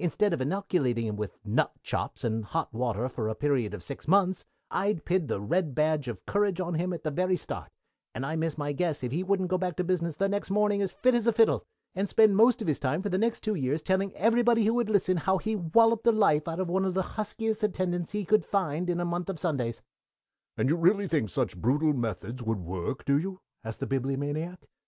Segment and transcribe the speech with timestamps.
[0.00, 3.84] Instead of inoculating him with Nut chops and hot water for a weary period of
[3.84, 7.70] six months, I'd pin the red badge of courage on him at the very start;
[8.12, 10.82] and I miss my guess if he wouldn't go back to business the next morning
[10.82, 11.62] as fit as a fiddle,
[11.94, 14.90] and spend most of his time for the next two years telling everybody who would
[14.90, 18.44] listen how he walloped the life out of one of the huskiest attendants he could
[18.44, 19.82] find in a month of Sundays."
[20.56, 24.66] "And you really think such brutal methods would work, do you?" asked the Bibliomaniac.